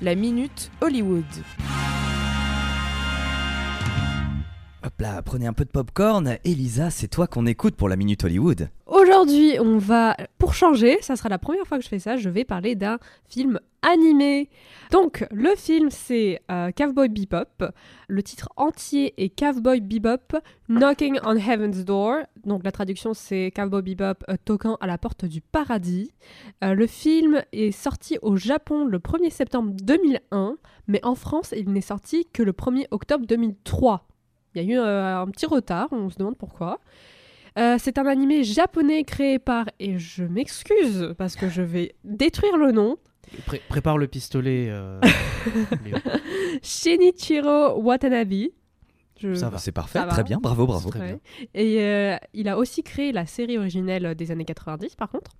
la 0.00 0.14
Minute 0.14 0.70
Hollywood. 0.80 1.24
Hop 4.84 5.00
là, 5.00 5.20
prenez 5.22 5.46
un 5.46 5.52
peu 5.52 5.64
de 5.64 5.70
popcorn. 5.70 6.38
Elisa, 6.44 6.90
c'est 6.90 7.08
toi 7.08 7.26
qu'on 7.26 7.46
écoute 7.46 7.74
pour 7.74 7.88
la 7.88 7.96
Minute 7.96 8.24
Hollywood. 8.24 8.70
Aujourd'hui, 9.00 9.58
on 9.60 9.78
va, 9.78 10.16
pour 10.38 10.54
changer, 10.54 10.98
ça 11.02 11.14
sera 11.14 11.28
la 11.28 11.38
première 11.38 11.64
fois 11.66 11.78
que 11.78 11.84
je 11.84 11.88
fais 11.88 12.00
ça, 12.00 12.16
je 12.16 12.28
vais 12.28 12.44
parler 12.44 12.74
d'un 12.74 12.98
film 13.28 13.60
animé. 13.82 14.50
Donc, 14.90 15.24
le 15.30 15.54
film, 15.54 15.88
c'est 15.90 16.42
euh, 16.50 16.72
Cowboy 16.72 17.08
Bebop. 17.08 17.64
Le 18.08 18.22
titre 18.24 18.48
entier 18.56 19.14
est 19.16 19.28
Cowboy 19.28 19.80
Bebop 19.80 20.36
Knocking 20.68 21.20
on 21.24 21.36
Heaven's 21.36 21.84
Door. 21.84 22.22
Donc, 22.44 22.64
la 22.64 22.72
traduction, 22.72 23.14
c'est 23.14 23.52
Cowboy 23.54 23.82
Bebop 23.82 24.24
euh, 24.28 24.36
toquant 24.44 24.76
à 24.80 24.88
la 24.88 24.98
porte 24.98 25.24
du 25.24 25.42
paradis. 25.42 26.10
Euh, 26.64 26.74
le 26.74 26.88
film 26.88 27.44
est 27.52 27.70
sorti 27.70 28.18
au 28.20 28.36
Japon 28.36 28.84
le 28.84 28.98
1er 28.98 29.30
septembre 29.30 29.74
2001, 29.80 30.56
mais 30.88 31.04
en 31.04 31.14
France, 31.14 31.54
il 31.56 31.70
n'est 31.70 31.82
sorti 31.82 32.26
que 32.32 32.42
le 32.42 32.50
1er 32.50 32.86
octobre 32.90 33.26
2003. 33.26 34.08
Il 34.54 34.62
y 34.62 34.64
a 34.64 34.74
eu 34.74 34.78
euh, 34.80 35.20
un 35.20 35.26
petit 35.28 35.46
retard, 35.46 35.88
on 35.92 36.10
se 36.10 36.16
demande 36.18 36.36
pourquoi. 36.36 36.80
Euh, 37.58 37.76
c'est 37.78 37.98
un 37.98 38.06
animé 38.06 38.42
japonais 38.44 39.04
créé 39.04 39.38
par, 39.38 39.66
et 39.78 39.98
je 39.98 40.24
m'excuse 40.24 41.14
parce 41.16 41.36
que 41.36 41.48
je 41.48 41.62
vais 41.62 41.94
détruire 42.04 42.56
le 42.56 42.72
nom, 42.72 42.96
Pré- 43.46 43.60
prépare 43.68 43.98
le 43.98 44.06
pistolet. 44.08 44.66
euh. 44.70 45.00
Shinichiro 46.62 47.80
Watanabe. 47.80 48.48
Je- 49.20 49.34
Ça 49.34 49.48
va. 49.50 49.58
C'est 49.58 49.72
parfait, 49.72 50.00
très 50.08 50.22
bien, 50.22 50.38
bravo, 50.40 50.66
bravo. 50.66 50.90
Très 50.90 51.00
bien. 51.00 51.18
Et 51.54 51.80
euh, 51.82 52.16
il 52.34 52.48
a 52.48 52.56
aussi 52.56 52.82
créé 52.82 53.10
la 53.12 53.26
série 53.26 53.58
originelle 53.58 54.14
des 54.14 54.30
années 54.30 54.44
90, 54.44 54.94
par 54.94 55.08
contre. 55.10 55.32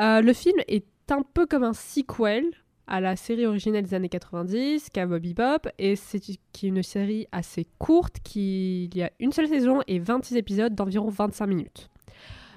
Euh, 0.00 0.20
le 0.20 0.32
film 0.32 0.56
est 0.66 0.84
un 1.10 1.22
peu 1.22 1.46
comme 1.46 1.62
un 1.62 1.72
sequel 1.72 2.44
à 2.86 3.00
la 3.00 3.16
série 3.16 3.46
originelle 3.46 3.84
des 3.84 3.94
années 3.94 4.08
90, 4.08 4.88
Cowboy 4.94 5.20
Bebop, 5.20 5.68
et 5.78 5.96
c'est 5.96 6.20
une 6.62 6.82
série 6.82 7.26
assez 7.32 7.66
courte, 7.78 8.16
qui 8.22 8.84
il 8.84 8.96
y 8.96 9.02
a 9.02 9.10
une 9.20 9.32
seule 9.32 9.48
saison 9.48 9.80
et 9.86 9.98
26 9.98 10.36
épisodes 10.36 10.74
d'environ 10.74 11.08
25 11.08 11.46
minutes. 11.46 11.90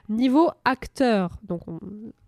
Niveau 0.08 0.50
acteur, 0.66 1.38
donc 1.48 1.68
on- 1.68 1.80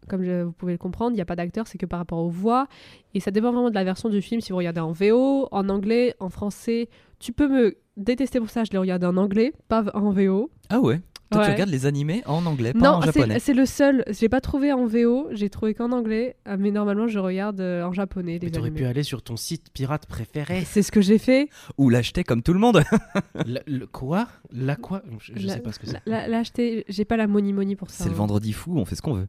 comme 0.07 0.23
je- 0.23 0.43
vous 0.43 0.51
pouvez 0.51 0.73
le 0.73 0.77
comprendre, 0.77 1.11
il 1.11 1.15
n'y 1.15 1.21
a 1.21 1.25
pas 1.25 1.35
d'acteur, 1.35 1.65
c'est 1.67 1.77
que 1.79 1.85
par 1.87 1.99
rapport 1.99 2.19
aux 2.19 2.29
voix, 2.29 2.67
et 3.15 3.19
ça 3.19 3.31
dépend 3.31 3.51
vraiment 3.51 3.69
de 3.69 3.75
la 3.75 3.83
version 3.83 4.09
du 4.09 4.21
film, 4.21 4.39
si 4.41 4.51
vous 4.51 4.57
regardez 4.59 4.81
en 4.81 4.91
VO, 4.91 5.47
en 5.51 5.67
anglais, 5.69 6.15
en 6.19 6.29
français, 6.29 6.89
tu 7.19 7.33
peux 7.33 7.47
me 7.47 7.77
détester 7.97 8.39
pour 8.39 8.49
ça, 8.49 8.63
je 8.63 8.71
l'ai 8.71 8.77
regardé 8.77 9.05
en 9.07 9.17
anglais, 9.17 9.53
pas 9.67 9.83
en 9.95 10.11
VO. 10.11 10.51
Ah 10.69 10.79
ouais 10.79 11.01
Toi, 11.31 11.39
Ouais. 11.41 11.45
tu 11.47 11.51
regardes 11.53 11.69
les 11.69 11.85
animés 11.85 12.23
en 12.25 12.45
anglais, 12.45 12.73
pas 12.73 12.79
Non, 12.79 12.89
en 12.97 13.01
c'est 13.01 13.07
japonais. 13.13 13.39
c'est 13.39 13.53
le 13.53 13.65
seul. 13.65 14.03
Je 14.09 14.19
l'ai 14.21 14.27
pas 14.29 14.41
trouvé 14.41 14.73
en 14.73 14.85
VO, 14.85 15.29
j'ai 15.31 15.49
trouvé 15.49 15.73
qu'en 15.73 15.91
anglais. 15.93 16.35
euh, 16.47 16.57
Mais 16.59 16.71
normalement, 16.71 17.07
je 17.07 17.19
regarde 17.19 17.59
euh, 17.61 17.83
en 17.83 17.93
japonais 17.93 18.33
Mais 18.41 18.47
les 18.47 18.51
t'aurais 18.51 18.67
animés. 18.67 18.81
pu 18.81 18.85
aller 18.85 19.03
sur 19.03 19.21
ton 19.21 19.37
site 19.37 19.67
pirate 19.73 20.05
préféré. 20.05 20.63
C'est 20.65 20.81
ce 20.83 20.91
que 20.91 20.99
j'ai 21.01 21.17
fait. 21.17 21.47
Ou 21.77 21.89
l'acheter 21.89 22.23
comme 22.25 22.43
tout 22.43 22.53
le 22.53 22.59
monde. 22.59 22.83
La- 23.45 23.61
le 23.65 23.87
quoi? 23.87 24.27
La 24.51 24.75
quoi? 24.75 25.01
Je, 25.19 25.33
je 25.35 25.47
La- 25.47 25.53
sais 25.53 25.59
pas 25.61 25.71
ce 25.71 25.79
que 25.79 25.87
c'est. 25.87 26.01
Acheté- 26.11 26.83
j'ai 26.89 27.05
pas 27.05 27.15
la 27.17 27.27
money 27.27 27.53
money 27.53 27.75
pour 27.75 27.89
ça. 27.89 28.03
C'est 28.03 28.09
le 28.09 28.15
hein. 28.15 28.17
vendredi 28.17 28.51
fou, 28.53 28.77
on 28.77 28.83
fait 28.85 28.95
ce 28.95 29.01
qu'on 29.01 29.13
veut. 29.13 29.27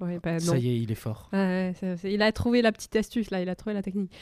Ouais, 0.00 0.20
bah, 0.22 0.34
non. 0.34 0.38
Ça 0.38 0.56
y 0.58 0.68
est, 0.68 0.76
il 0.78 0.92
est 0.92 0.94
fort. 0.94 1.28
Ouais, 1.32 1.72
il 2.04 2.22
a 2.22 2.30
trouvé 2.30 2.62
la 2.62 2.70
petite 2.70 2.94
astuce 2.94 3.30
là, 3.32 3.42
il 3.42 3.48
a 3.48 3.56
trouvé 3.56 3.74
la 3.74 3.82
technique. 3.82 4.12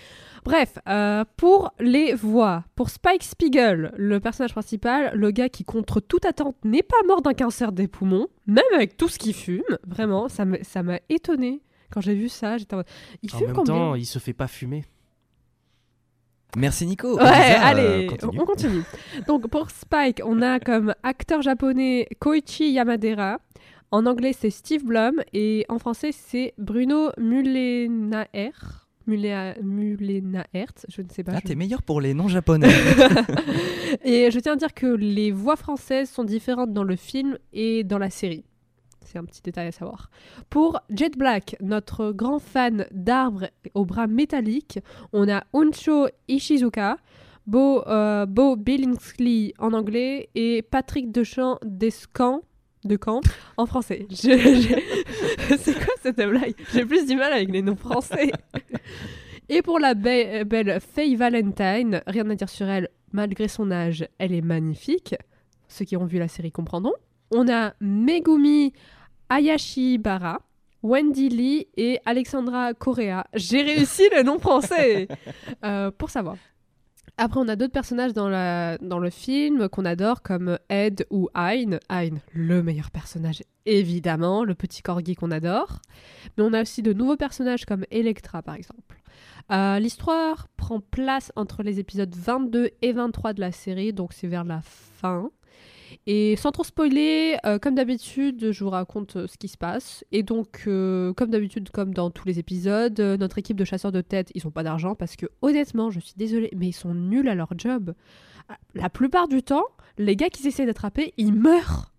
Bref, 0.43 0.79
euh, 0.89 1.25
pour 1.37 1.71
les 1.79 2.15
voix, 2.15 2.65
pour 2.77 2.89
Spike 2.89 3.23
Spiegel, 3.23 3.93
le 3.99 4.19
personnage 4.19 4.53
principal, 4.53 5.15
le 5.15 5.31
gars 5.33 5.51
qui 5.51 5.65
contre 5.65 6.01
toute 6.01 6.25
attente 6.25 6.57
n'est 6.65 6.83
pas 6.83 6.97
mort 7.07 7.21
d'un 7.21 7.35
cancer 7.35 7.73
des 7.73 7.89
poumons, 7.89 8.29
même 8.47 8.65
avec 8.75 8.97
tout 8.97 9.09
ce 9.09 9.19
qu'il 9.19 9.35
fume, 9.35 9.63
vraiment, 9.87 10.29
ça 10.29 10.47
m'a 10.47 10.99
étonné 11.11 11.61
quand 11.91 12.01
j'ai 12.01 12.15
vu 12.15 12.31
ça. 12.31 12.57
J'étais 12.57 12.75
en 12.75 12.83
il 13.23 13.35
En 13.35 13.37
fume 13.37 13.47
même 13.49 13.57
combien? 13.57 13.75
temps, 13.75 13.95
il 13.97 14.07
se 14.07 14.19
fait 14.19 14.33
pas 14.33 14.49
fumer. 14.49 14.83
Merci 16.57 16.87
Nico. 16.87 17.17
Ouais, 17.19 17.23
allez, 17.23 18.07
euh, 18.07 18.09
continue. 18.17 18.41
on 18.41 18.45
continue. 18.47 18.83
Donc 19.27 19.47
pour 19.49 19.71
Spike, 19.71 20.23
on 20.25 20.41
a 20.41 20.59
comme 20.59 20.95
acteur 21.03 21.43
japonais 21.43 22.09
Koichi 22.19 22.71
Yamadera. 22.73 23.41
En 23.93 24.05
anglais, 24.07 24.33
c'est 24.33 24.51
Steve 24.51 24.85
Blum 24.85 25.23
et 25.33 25.65
en 25.69 25.79
français, 25.79 26.11
c'est 26.13 26.55
Bruno 26.59 27.11
Mulenaer. 27.19 28.51
Mulea- 29.07 29.63
Mulenaert, 29.63 30.73
je 30.89 31.03
ne 31.03 31.09
sais 31.09 31.23
pas. 31.23 31.33
Ah, 31.37 31.39
je- 31.43 31.47
t'es 31.49 31.55
meilleur 31.55 31.83
pour 31.83 32.01
les 32.01 32.13
noms 32.13 32.27
japonais. 32.27 32.67
et 34.05 34.31
je 34.33 34.41
tiens 34.41 34.55
à 34.55 34.57
dire 34.57 34.75
que 34.75 34.87
les 34.87 35.31
voix 35.31 35.55
françaises 35.57 36.11
sont 36.11 36.25
différentes 36.25 36.73
dans 36.73 36.83
le 36.83 36.97
film 36.97 37.39
et 37.53 37.85
dans 37.85 37.99
la 37.99 38.11
série. 38.11 38.45
C'est 39.05 39.19
un 39.19 39.25
petit 39.25 39.41
détail 39.43 39.69
à 39.69 39.73
savoir. 39.73 40.11
Pour 40.51 40.81
Jet 40.91 41.17
Black, 41.17 41.55
notre 41.61 42.11
grand 42.11 42.41
fan 42.41 42.87
d'arbres 42.91 43.47
aux 43.75 43.85
bras 43.85 44.09
métalliques, 44.09 44.81
on 45.13 45.29
a 45.29 45.45
Uncho 45.55 46.09
Ishizuka, 46.27 46.97
Bo, 47.47 47.87
euh, 47.87 48.27
Bo 48.27 48.57
Billingsley 48.57 49.55
en 49.61 49.73
anglais 49.73 50.29
et 50.35 50.63
Patrick 50.63 51.13
Deschamps 51.13 51.61
Descamps 51.65 52.41
de 52.87 52.97
Camp 52.97 53.21
en 53.57 53.67
français. 53.67 54.07
Je- 54.11 54.17
je- 54.17 55.57
C'est 55.59 55.75
quoi 55.75 55.95
cette 56.03 56.17
blague? 56.17 56.55
J'ai 56.73 56.85
plus 56.85 57.07
du 57.07 57.17
mal 57.17 57.33
avec 57.33 57.51
les 57.51 57.63
noms 57.63 57.77
français. 57.77 58.33
Et 59.49 59.63
pour 59.63 59.79
la 59.79 59.95
be- 59.95 60.43
belle 60.45 60.81
Faye 60.81 61.15
Valentine, 61.15 62.03
rien 62.07 62.29
à 62.31 62.35
dire 62.35 62.49
sur 62.49 62.69
elle, 62.69 62.89
malgré 63.13 63.47
son 63.49 63.71
âge, 63.71 64.07
elle 64.19 64.33
est 64.33 64.41
magnifique. 64.41 65.15
Ceux 65.69 65.85
qui 65.85 65.97
ont 65.97 66.05
vu 66.05 66.19
la 66.19 66.27
série 66.29 66.51
comprendront. 66.51 66.95
On 67.31 67.49
a 67.49 67.75
Megumi 67.81 68.73
Ayashibara, 69.29 70.41
Wendy 70.83 71.29
Lee 71.29 71.67
et 71.77 71.99
Alexandra 72.07 72.75
Correa. 72.75 73.27
J'ai 73.35 73.63
réussi 73.63 74.03
le 74.17 74.23
nom 74.23 74.39
français 74.39 75.09
Euh, 75.65 75.91
pour 75.91 76.11
savoir. 76.11 76.37
Après, 77.19 77.41
on 77.41 77.49
a 77.49 77.57
d'autres 77.57 77.73
personnages 77.73 78.13
dans, 78.13 78.29
le 78.29 79.11
film 79.11 79.71
qu'on 79.71 79.87
adore, 79.87 80.23
comme 80.23 80.59
Ed 80.69 81.07
ou 81.11 81.29
Hein. 81.35 81.79
Hein, 81.89 82.11
le 82.35 82.63
meilleur 82.63 82.91
personnage, 82.91 83.43
évidemment, 83.65 84.45
le 84.45 84.55
petit 84.55 84.83
corgi 84.83 85.15
qu'on 85.15 85.31
adore. 85.31 85.81
Mais 86.37 86.45
on 86.45 86.53
a 86.53 86.61
aussi 86.61 86.83
de 86.83 86.93
nouveaux 86.93 87.17
personnages 87.17 87.65
comme 87.65 87.85
Electra, 87.91 88.43
par 88.43 88.55
exemple. 88.55 89.01
Euh, 89.51 89.79
L'histoire 89.79 90.49
prend 90.57 90.81
place 90.81 91.33
entre 91.37 91.63
les 91.63 91.81
épisodes 91.81 92.15
22 92.15 92.71
et 92.83 92.93
23 92.93 93.33
de 93.33 93.41
la 93.41 93.53
série, 93.53 93.95
donc 93.95 94.13
c'est 94.13 94.27
vers 94.27 94.45
la 94.45 94.61
fin. 94.63 95.31
Et 96.07 96.37
sans 96.37 96.53
trop 96.53 96.65
spoiler, 96.65 97.37
euh, 97.45 97.59
comme 97.59 97.75
d'habitude, 97.75 98.53
je 98.53 98.65
vous 98.65 98.71
raconte 98.71 99.17
euh, 99.17 99.27
ce 99.27 99.37
qui 99.37 99.49
se 99.49 99.57
passe. 99.57 100.05
Et 100.13 100.23
donc, 100.23 100.65
euh, 100.67 101.13
comme 101.15 101.31
d'habitude, 101.31 101.71
comme 101.71 101.95
dans 101.95 102.11
tous 102.11 102.27
les 102.27 102.39
épisodes, 102.39 102.99
notre 103.01 103.39
équipe 103.39 103.57
de 103.57 103.65
chasseurs 103.65 103.93
de 103.93 104.01
tête, 104.01 104.31
ils 104.35 104.47
ont 104.47 104.51
pas 104.51 104.63
d'argent 104.63 104.95
parce 104.95 105.17
que, 105.17 105.27
honnêtement, 105.43 105.91
je 105.91 106.01
suis 106.01 106.15
désolée, 106.17 106.51
mais 106.57 106.69
ils 106.69 106.73
sont 106.73 106.95
nuls 106.95 107.29
à 107.29 107.35
leur 107.35 107.51
job. 107.57 107.95
La 108.75 108.91
plupart 108.91 109.29
du 109.29 109.43
temps, 109.43 109.65
les 109.99 110.17
gars 110.17 110.29
qui 110.29 110.47
essaient 110.47 110.67
d'attraper, 110.67 111.13
ils 111.17 111.33
meurent. 111.33 111.93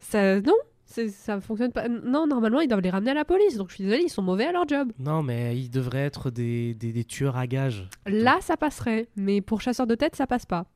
Ça, 0.00 0.40
non, 0.40 0.54
ça 0.84 1.40
fonctionne 1.40 1.72
pas. 1.72 1.88
Non, 1.88 2.26
normalement, 2.26 2.60
ils 2.60 2.68
doivent 2.68 2.82
les 2.82 2.90
ramener 2.90 3.12
à 3.12 3.14
la 3.14 3.24
police. 3.24 3.56
Donc, 3.56 3.70
je 3.70 3.76
suis 3.76 3.84
désolée, 3.84 4.04
ils 4.04 4.10
sont 4.10 4.22
mauvais 4.22 4.44
à 4.44 4.52
leur 4.52 4.68
job. 4.68 4.92
Non, 4.98 5.22
mais 5.22 5.58
ils 5.58 5.70
devraient 5.70 6.04
être 6.04 6.30
des, 6.30 6.74
des, 6.74 6.92
des 6.92 7.04
tueurs 7.04 7.36
à 7.36 7.46
gages. 7.46 7.88
Là, 8.06 8.38
ça 8.40 8.56
passerait, 8.56 9.08
mais 9.16 9.40
pour 9.40 9.62
chasseurs 9.62 9.86
de 9.86 9.94
tête, 9.94 10.16
ça 10.16 10.26
passe 10.26 10.46
pas. 10.46 10.66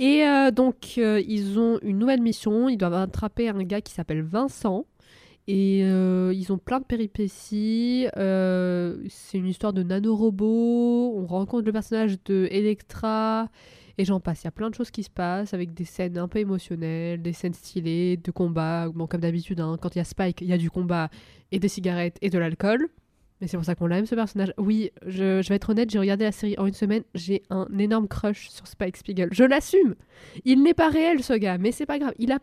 Et 0.00 0.24
euh, 0.24 0.50
donc, 0.50 0.94
euh, 0.96 1.22
ils 1.28 1.58
ont 1.58 1.78
une 1.82 1.98
nouvelle 1.98 2.22
mission. 2.22 2.70
Ils 2.70 2.78
doivent 2.78 2.94
attraper 2.94 3.50
un 3.50 3.62
gars 3.62 3.82
qui 3.82 3.92
s'appelle 3.92 4.22
Vincent. 4.22 4.86
Et 5.46 5.82
euh, 5.84 6.32
ils 6.34 6.50
ont 6.54 6.58
plein 6.58 6.80
de 6.80 6.86
péripéties. 6.86 8.06
C'est 8.14 9.36
une 9.36 9.46
histoire 9.46 9.74
de 9.74 9.82
nanorobot. 9.82 11.14
On 11.18 11.26
rencontre 11.26 11.66
le 11.66 11.72
personnage 11.72 12.16
de 12.24 12.48
Electra. 12.50 13.48
Et 13.98 14.06
j'en 14.06 14.20
passe. 14.20 14.42
Il 14.42 14.46
y 14.46 14.48
a 14.48 14.52
plein 14.52 14.70
de 14.70 14.74
choses 14.74 14.90
qui 14.90 15.02
se 15.02 15.10
passent 15.10 15.52
avec 15.52 15.74
des 15.74 15.84
scènes 15.84 16.16
un 16.16 16.28
peu 16.28 16.38
émotionnelles, 16.38 17.20
des 17.20 17.34
scènes 17.34 17.52
stylées, 17.52 18.16
de 18.16 18.30
combat. 18.30 18.88
Bon, 18.88 19.06
comme 19.06 19.20
d'habitude, 19.20 19.60
hein, 19.60 19.76
quand 19.78 19.94
il 19.96 19.98
y 19.98 20.00
a 20.00 20.04
Spike, 20.04 20.40
il 20.40 20.48
y 20.48 20.54
a 20.54 20.58
du 20.58 20.70
combat 20.70 21.10
et 21.52 21.58
des 21.58 21.68
cigarettes 21.68 22.16
et 22.22 22.30
de 22.30 22.38
l'alcool. 22.38 22.88
Mais 23.40 23.46
c'est 23.46 23.56
pour 23.56 23.64
ça 23.64 23.74
qu'on 23.74 23.86
l'aime 23.86 24.06
ce 24.06 24.14
personnage. 24.14 24.52
Oui, 24.58 24.90
je, 25.06 25.40
je 25.42 25.48
vais 25.48 25.54
être 25.54 25.70
honnête, 25.70 25.90
j'ai 25.90 25.98
regardé 25.98 26.24
la 26.24 26.32
série 26.32 26.54
en 26.58 26.66
une 26.66 26.74
semaine, 26.74 27.04
j'ai 27.14 27.42
un 27.50 27.66
énorme 27.78 28.06
crush 28.06 28.48
sur 28.50 28.66
Spike 28.66 28.96
Spiegel. 28.98 29.28
Je 29.32 29.44
l'assume. 29.44 29.94
Il 30.44 30.62
n'est 30.62 30.74
pas 30.74 30.90
réel 30.90 31.22
ce 31.22 31.32
gars, 31.32 31.56
mais 31.56 31.72
c'est 31.72 31.86
pas 31.86 31.98
grave. 31.98 32.12
Il 32.18 32.32
a 32.32 32.38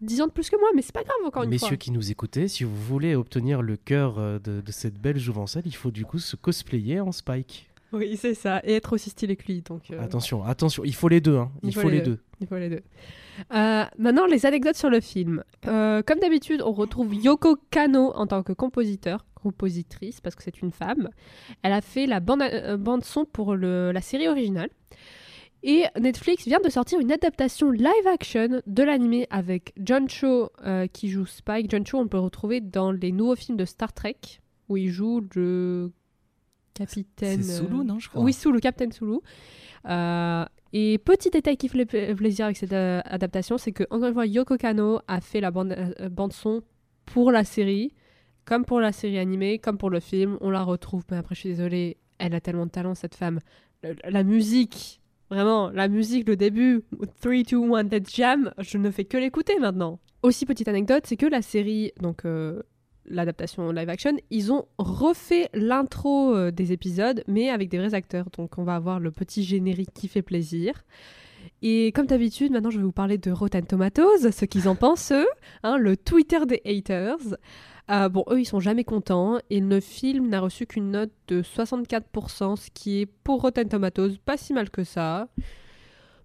10 0.00 0.22
ans 0.22 0.26
de 0.28 0.32
plus 0.32 0.48
que 0.48 0.58
moi, 0.58 0.68
mais 0.74 0.80
c'est 0.80 0.94
pas 0.94 1.02
grave 1.02 1.16
encore 1.26 1.42
une 1.42 1.50
Messieurs 1.50 1.68
fois. 1.68 1.76
qui 1.76 1.90
nous 1.90 2.10
écoutez, 2.10 2.48
si 2.48 2.64
vous 2.64 2.74
voulez 2.74 3.14
obtenir 3.14 3.60
le 3.60 3.76
cœur 3.76 4.18
euh, 4.18 4.38
de, 4.38 4.62
de 4.62 4.72
cette 4.72 4.94
belle 4.98 5.18
jouvencelle, 5.18 5.64
il 5.66 5.74
faut 5.76 5.90
du 5.90 6.06
coup 6.06 6.18
se 6.18 6.36
cosplayer 6.36 7.00
en 7.00 7.12
Spike. 7.12 7.69
Oui, 7.92 8.16
c'est 8.16 8.34
ça. 8.34 8.60
Et 8.64 8.74
être 8.74 8.92
aussi 8.92 9.10
stylé 9.10 9.36
que 9.36 9.44
lui. 9.46 9.62
Donc, 9.62 9.90
euh, 9.90 10.00
Attention, 10.00 10.44
attention, 10.44 10.84
il 10.84 10.94
faut 10.94 11.08
les 11.08 11.20
deux. 11.20 11.36
Hein. 11.36 11.50
Il, 11.62 11.74
faut, 11.74 11.88
les 11.88 12.00
deux. 12.00 12.18
Il 12.40 12.46
faut 12.46 12.56
les 12.56 12.68
deux. 12.68 12.82
Euh, 13.52 13.84
maintenant, 13.98 14.26
les 14.26 14.46
anecdotes 14.46 14.76
sur 14.76 14.90
le 14.90 15.00
film. 15.00 15.42
Euh, 15.66 16.02
comme 16.06 16.20
d'habitude, 16.20 16.62
on 16.62 16.72
retrouve 16.72 17.14
Yoko 17.14 17.56
Kano 17.70 18.12
en 18.14 18.26
tant 18.26 18.42
que 18.42 18.52
compositeur, 18.52 19.26
compositrice, 19.34 20.20
parce 20.20 20.36
que 20.36 20.42
c'est 20.44 20.62
une 20.62 20.70
femme. 20.70 21.08
Elle 21.62 21.72
a 21.72 21.80
fait 21.80 22.06
la 22.06 22.20
bande, 22.20 22.42
bande 22.78 23.02
son 23.04 23.24
pour 23.24 23.56
le- 23.56 23.90
la 23.92 24.00
série 24.00 24.28
originale. 24.28 24.70
Et 25.62 25.84
Netflix 26.00 26.46
vient 26.46 26.60
de 26.64 26.70
sortir 26.70 27.00
une 27.00 27.12
adaptation 27.12 27.70
live 27.70 28.06
action 28.10 28.62
de 28.66 28.82
l'animé 28.82 29.26
avec 29.30 29.74
John 29.78 30.08
Cho 30.08 30.50
qui 30.92 31.08
joue 31.10 31.26
Spike. 31.26 31.70
John 31.70 31.84
Cho, 31.86 31.98
on 31.98 32.08
peut 32.08 32.16
le 32.16 32.22
retrouver 32.22 32.60
dans 32.62 32.92
les 32.92 33.12
nouveaux 33.12 33.36
films 33.36 33.58
de 33.58 33.66
Star 33.66 33.92
Trek, 33.92 34.16
où 34.70 34.78
il 34.78 34.88
joue 34.88 35.22
le 35.34 35.92
Capitaine. 36.74 37.42
C'est 37.42 37.62
Sulu, 37.62 37.80
euh, 37.80 37.84
non, 37.84 37.98
je 37.98 38.08
crois 38.08 38.22
Oui, 38.22 38.32
Sulu, 38.32 38.60
Captain 38.60 38.90
Sulu. 38.90 39.18
Euh, 39.88 40.44
et 40.72 40.98
petit 40.98 41.30
détail 41.30 41.56
qui 41.56 41.68
fait 41.68 41.84
pla- 41.86 42.14
plaisir 42.14 42.44
avec 42.46 42.56
cette 42.56 42.72
euh, 42.72 43.00
adaptation, 43.04 43.58
c'est 43.58 43.72
que 43.72 43.84
encore 43.90 44.08
une 44.08 44.14
fois, 44.14 44.26
Yoko 44.26 44.56
Kano 44.56 45.00
a 45.08 45.20
fait 45.20 45.40
la 45.40 45.50
bande, 45.50 45.72
euh, 46.00 46.08
bande 46.08 46.32
son 46.32 46.62
pour 47.06 47.32
la 47.32 47.44
série, 47.44 47.92
comme 48.44 48.64
pour 48.64 48.80
la 48.80 48.92
série 48.92 49.18
animée, 49.18 49.58
comme 49.58 49.78
pour 49.78 49.90
le 49.90 50.00
film. 50.00 50.36
On 50.40 50.50
la 50.50 50.62
retrouve, 50.62 51.02
mais 51.10 51.16
après, 51.16 51.34
je 51.34 51.40
suis 51.40 51.48
désolée, 51.50 51.96
elle 52.18 52.34
a 52.34 52.40
tellement 52.40 52.66
de 52.66 52.70
talent 52.70 52.94
cette 52.94 53.14
femme. 53.16 53.40
Le- 53.82 53.96
la 54.08 54.22
musique, 54.22 55.00
vraiment, 55.30 55.70
la 55.70 55.88
musique, 55.88 56.28
le 56.28 56.36
début, 56.36 56.82
3, 57.20 57.42
2, 57.42 57.74
1, 57.74 57.84
Dead 57.84 58.08
Jam, 58.08 58.52
je 58.58 58.78
ne 58.78 58.90
fais 58.90 59.04
que 59.04 59.16
l'écouter 59.16 59.58
maintenant. 59.58 59.98
Aussi, 60.22 60.44
petite 60.46 60.68
anecdote, 60.68 61.04
c'est 61.06 61.16
que 61.16 61.26
la 61.26 61.40
série, 61.42 61.92
donc 62.00 62.24
l'adaptation 63.10 63.70
live 63.72 63.88
action, 63.88 64.16
ils 64.30 64.52
ont 64.52 64.66
refait 64.78 65.50
l'intro 65.52 66.34
euh, 66.34 66.50
des 66.50 66.72
épisodes, 66.72 67.22
mais 67.26 67.50
avec 67.50 67.68
des 67.68 67.78
vrais 67.78 67.94
acteurs. 67.94 68.26
Donc 68.36 68.58
on 68.58 68.64
va 68.64 68.76
avoir 68.76 69.00
le 69.00 69.10
petit 69.10 69.42
générique 69.42 69.92
qui 69.92 70.08
fait 70.08 70.22
plaisir. 70.22 70.84
Et 71.62 71.92
comme 71.92 72.06
d'habitude, 72.06 72.52
maintenant 72.52 72.70
je 72.70 72.78
vais 72.78 72.84
vous 72.84 72.92
parler 72.92 73.18
de 73.18 73.30
Rotten 73.30 73.66
Tomatoes, 73.66 74.30
ce 74.30 74.44
qu'ils 74.44 74.68
en 74.68 74.76
pensent 74.76 75.12
eux, 75.12 75.28
hein, 75.62 75.76
le 75.76 75.96
Twitter 75.96 76.40
des 76.46 76.62
haters. 76.64 77.36
Euh, 77.90 78.08
bon, 78.08 78.24
eux, 78.30 78.40
ils 78.40 78.46
sont 78.46 78.60
jamais 78.60 78.84
contents 78.84 79.38
et 79.50 79.60
le 79.60 79.80
film 79.80 80.28
n'a 80.28 80.40
reçu 80.40 80.64
qu'une 80.64 80.92
note 80.92 81.10
de 81.28 81.42
64%, 81.42 82.56
ce 82.56 82.70
qui 82.72 83.00
est 83.00 83.06
pour 83.06 83.42
Rotten 83.42 83.68
Tomatoes 83.68 84.16
pas 84.24 84.36
si 84.36 84.52
mal 84.52 84.70
que 84.70 84.84
ça. 84.84 85.28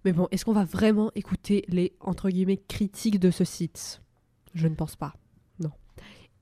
Mais 0.04 0.12
bon, 0.12 0.28
est-ce 0.30 0.44
qu'on 0.44 0.52
va 0.52 0.64
vraiment 0.64 1.10
écouter 1.16 1.64
les 1.68 1.92
entre 2.00 2.30
guillemets 2.30 2.60
critiques 2.68 3.18
de 3.18 3.32
ce 3.32 3.44
site? 3.44 4.00
Je 4.54 4.68
ne 4.68 4.74
pense 4.74 4.94
pas. 4.94 5.14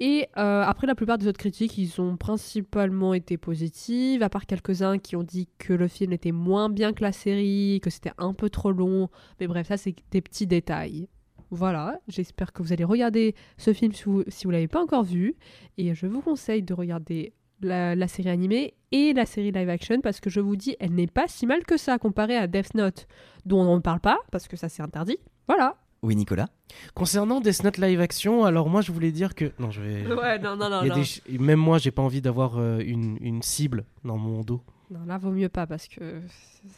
Et 0.00 0.28
euh, 0.36 0.62
après, 0.62 0.86
la 0.86 0.94
plupart 0.94 1.18
des 1.18 1.28
autres 1.28 1.38
critiques, 1.38 1.78
ils 1.78 2.00
ont 2.00 2.16
principalement 2.16 3.14
été 3.14 3.36
positives, 3.36 4.22
à 4.22 4.28
part 4.28 4.46
quelques-uns 4.46 4.98
qui 4.98 5.14
ont 5.16 5.22
dit 5.22 5.48
que 5.58 5.72
le 5.72 5.88
film 5.88 6.12
était 6.12 6.32
moins 6.32 6.68
bien 6.68 6.92
que 6.92 7.02
la 7.02 7.12
série, 7.12 7.80
que 7.82 7.90
c'était 7.90 8.12
un 8.18 8.34
peu 8.34 8.50
trop 8.50 8.72
long. 8.72 9.08
Mais 9.38 9.46
bref, 9.46 9.68
ça, 9.68 9.76
c'est 9.76 9.94
des 10.10 10.20
petits 10.20 10.46
détails. 10.46 11.08
Voilà, 11.50 12.00
j'espère 12.08 12.52
que 12.52 12.62
vous 12.62 12.72
allez 12.72 12.82
regarder 12.82 13.36
ce 13.58 13.72
film 13.72 13.92
si 13.92 14.04
vous 14.04 14.24
vous 14.44 14.50
l'avez 14.50 14.66
pas 14.66 14.82
encore 14.82 15.04
vu. 15.04 15.36
Et 15.78 15.94
je 15.94 16.06
vous 16.06 16.20
conseille 16.20 16.64
de 16.64 16.74
regarder 16.74 17.32
la, 17.60 17.94
la 17.94 18.08
série 18.08 18.30
animée 18.30 18.74
et 18.90 19.12
la 19.12 19.26
série 19.26 19.52
live 19.52 19.68
action 19.68 20.00
parce 20.00 20.20
que 20.20 20.30
je 20.30 20.40
vous 20.40 20.56
dis, 20.56 20.76
elle 20.80 20.94
n'est 20.94 21.06
pas 21.06 21.28
si 21.28 21.46
mal 21.46 21.62
que 21.64 21.76
ça 21.76 21.98
comparée 21.98 22.36
à 22.36 22.48
Death 22.48 22.74
Note, 22.74 23.06
dont 23.46 23.60
on 23.60 23.76
ne 23.76 23.80
parle 23.80 24.00
pas 24.00 24.18
parce 24.32 24.48
que 24.48 24.56
ça 24.56 24.68
c'est 24.68 24.82
interdit. 24.82 25.18
Voilà. 25.46 25.76
Oui, 26.04 26.16
Nicolas 26.16 26.48
Concernant 26.94 27.40
Death 27.40 27.64
Note 27.64 27.78
live 27.78 28.00
action, 28.00 28.44
alors 28.44 28.68
moi 28.68 28.80
je 28.82 28.92
voulais 28.92 29.10
dire 29.12 29.34
que 29.34 29.52
non, 29.58 29.70
je 29.70 29.80
vais. 29.80 30.06
Ouais, 30.06 30.38
non, 30.38 30.54
non, 30.56 30.68
non. 30.68 30.82
Il 30.82 30.88
y 30.88 30.90
a 30.90 30.94
non. 30.94 31.00
des 31.00 31.04
ch- 31.06 31.22
Même 31.40 31.58
moi, 31.58 31.78
j'ai 31.78 31.90
pas 31.90 32.02
envie 32.02 32.20
d'avoir 32.20 32.58
euh, 32.58 32.80
une, 32.84 33.16
une 33.20 33.42
cible 33.42 33.84
dans 34.04 34.18
mon 34.18 34.42
dos. 34.42 34.60
Non, 34.90 35.00
là, 35.06 35.16
vaut 35.16 35.30
mieux 35.30 35.48
pas 35.48 35.66
parce 35.66 35.88
que 35.88 36.20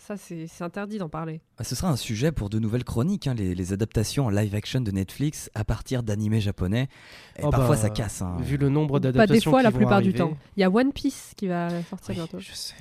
ça, 0.06 0.17
c'est 0.17 0.46
interdit 0.61 0.99
d'en 0.99 1.08
parler. 1.08 1.40
Ah, 1.58 1.64
Ce 1.64 1.75
sera 1.75 1.90
un 1.90 1.96
sujet 1.96 2.31
pour 2.31 2.49
de 2.50 2.61
nouvelles 2.61 2.84
chroniques, 2.84 3.26
hein, 3.26 3.34
les, 3.34 3.55
les 3.56 3.73
adaptations 3.73 4.26
en 4.26 4.31
live 4.31 4.55
action 4.55 4.81
de 4.81 4.90
Netflix 4.93 5.50
à 5.55 5.64
partir 5.64 6.05
d'animés 6.05 6.40
japonais. 6.40 6.88
Et 7.37 7.43
Oh 7.43 7.50
parfois 7.50 7.75
bah, 7.75 7.82
ça 7.82 7.90
casse. 7.90 8.23
hein. 8.23 8.37
Vu 8.40 8.58
le 8.58 8.69
nombre 8.69 8.94
Pas 8.94 9.11
d'adaptations 9.11 9.34
des 9.34 9.40
fois, 9.50 9.58
qui 9.61 9.64
la 9.64 9.73
plupart 9.73 10.02
du 10.02 10.14
temps. 10.14 10.37
Il 10.56 10.61
y 10.61 10.64
a 10.64 10.70
One 10.70 10.93
Piece 10.93 11.32
qui 11.37 11.49
va 11.49 11.69
sortir 11.82 12.11
Oui, 12.11 12.14
bientôt. 12.14 12.38
je 12.38 12.52
sais. 12.52 12.75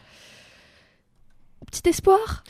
Petit 1.72 1.90
espoir 1.90 2.44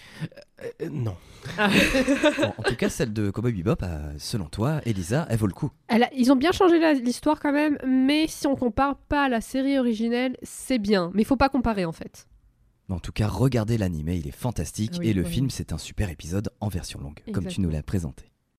Euh, 0.81 0.89
non. 0.89 1.15
Bon, 1.57 2.53
en 2.57 2.63
tout 2.63 2.75
cas, 2.75 2.89
celle 2.89 3.13
de 3.13 3.29
Cowboy 3.29 3.51
Bebop, 3.53 3.83
euh, 3.83 4.13
selon 4.17 4.45
toi, 4.45 4.81
Elisa, 4.85 5.27
elle 5.29 5.37
vaut 5.37 5.47
le 5.47 5.53
coup. 5.53 5.71
Elle 5.87 6.03
a- 6.03 6.13
Ils 6.13 6.31
ont 6.31 6.35
bien 6.35 6.51
changé 6.51 6.79
l'histoire 7.01 7.39
quand 7.39 7.51
même, 7.51 7.77
mais 7.85 8.25
si 8.27 8.47
on 8.47 8.55
compare 8.55 8.95
pas 8.97 9.25
à 9.25 9.29
la 9.29 9.41
série 9.41 9.77
originelle, 9.77 10.37
c'est 10.43 10.79
bien. 10.79 11.11
Mais 11.13 11.21
il 11.21 11.25
faut 11.25 11.37
pas 11.37 11.49
comparer 11.49 11.85
en 11.85 11.91
fait. 11.91 12.27
En 12.89 12.99
tout 12.99 13.11
cas, 13.11 13.27
regardez 13.27 13.77
l'animé, 13.77 14.17
il 14.17 14.27
est 14.27 14.35
fantastique. 14.35 14.93
Oui, 14.99 15.09
et 15.09 15.13
le 15.13 15.23
oui. 15.23 15.29
film, 15.31 15.49
c'est 15.49 15.73
un 15.73 15.77
super 15.77 16.09
épisode 16.09 16.49
en 16.61 16.67
version 16.67 16.99
longue, 16.99 17.19
comme 17.33 17.47
tu 17.47 17.61
nous 17.61 17.69
l'as 17.69 17.83
présenté. 17.83 18.25